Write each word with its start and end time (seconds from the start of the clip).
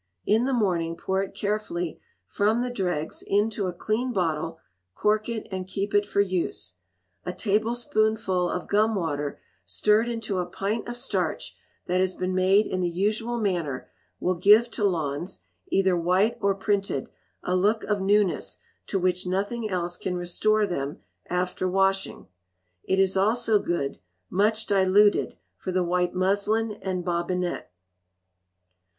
In 0.25 0.45
the 0.45 0.51
morning, 0.53 0.97
pour 0.97 1.21
it 1.21 1.35
carefully 1.35 1.99
from 2.25 2.61
the 2.61 2.71
dregs 2.71 3.21
into 3.21 3.67
a 3.67 3.71
clean 3.71 4.11
bottle, 4.11 4.59
cork 4.95 5.29
it, 5.29 5.45
and 5.51 5.67
keep 5.67 5.93
it 5.93 6.07
for 6.07 6.21
use. 6.21 6.73
A 7.23 7.31
tablespoonful 7.31 8.49
of 8.49 8.67
gum 8.67 8.95
water 8.95 9.39
stirred 9.63 10.09
into 10.09 10.39
a 10.39 10.45
pint 10.47 10.87
of 10.87 10.97
starch 10.97 11.55
that 11.85 11.99
has 11.99 12.15
been 12.15 12.33
made 12.33 12.65
in 12.65 12.81
the 12.81 12.89
usual 12.89 13.39
manner 13.39 13.91
will 14.19 14.33
give 14.33 14.71
to 14.71 14.83
lawns 14.83 15.41
(either 15.67 15.95
white 15.95 16.35
or 16.41 16.55
printed) 16.55 17.07
a 17.43 17.55
look 17.55 17.83
of 17.83 18.01
newness 18.01 18.57
to 18.87 18.97
which 18.97 19.27
nothing 19.27 19.69
else 19.69 19.97
can 19.97 20.15
restore 20.17 20.65
them 20.65 20.97
after 21.29 21.69
washing. 21.69 22.25
It 22.85 22.97
is 22.97 23.15
also 23.15 23.59
good 23.59 23.99
(much 24.31 24.65
diluted) 24.65 25.37
for 25.57 25.71
the 25.71 25.83
white 25.83 26.15
muslin 26.15 26.71
and 26.81 27.05
bobbinet. 27.05 27.69